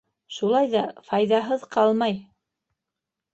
Шулай 0.35 0.71
ҙа 0.71 0.81
файҙаһыҙ 1.09 1.67
ҡалмай. 1.77 2.17